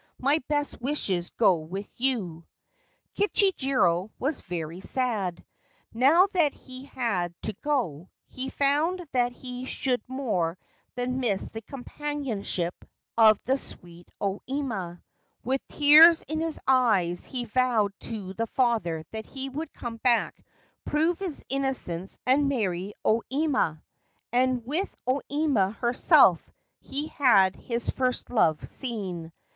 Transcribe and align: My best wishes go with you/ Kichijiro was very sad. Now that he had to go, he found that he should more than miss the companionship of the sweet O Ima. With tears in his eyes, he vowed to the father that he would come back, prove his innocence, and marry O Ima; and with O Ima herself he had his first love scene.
My 0.17 0.39
best 0.47 0.81
wishes 0.81 1.29
go 1.29 1.57
with 1.57 1.87
you/ 1.95 2.47
Kichijiro 3.15 4.09
was 4.17 4.41
very 4.41 4.79
sad. 4.79 5.45
Now 5.93 6.25
that 6.33 6.55
he 6.55 6.85
had 6.85 7.39
to 7.43 7.53
go, 7.61 8.09
he 8.25 8.49
found 8.49 9.05
that 9.11 9.31
he 9.31 9.65
should 9.65 10.01
more 10.07 10.57
than 10.95 11.19
miss 11.19 11.49
the 11.49 11.61
companionship 11.61 12.73
of 13.15 13.39
the 13.43 13.59
sweet 13.59 14.09
O 14.19 14.41
Ima. 14.47 15.03
With 15.43 15.61
tears 15.67 16.23
in 16.23 16.39
his 16.39 16.59
eyes, 16.67 17.25
he 17.25 17.45
vowed 17.45 17.93
to 17.99 18.33
the 18.33 18.47
father 18.47 19.05
that 19.11 19.27
he 19.27 19.49
would 19.49 19.71
come 19.71 19.97
back, 19.97 20.43
prove 20.83 21.19
his 21.19 21.45
innocence, 21.47 22.17
and 22.25 22.49
marry 22.49 22.95
O 23.05 23.21
Ima; 23.29 23.83
and 24.31 24.65
with 24.65 24.95
O 25.05 25.21
Ima 25.29 25.73
herself 25.73 26.49
he 26.79 27.09
had 27.09 27.55
his 27.55 27.91
first 27.91 28.31
love 28.31 28.67
scene. 28.67 29.31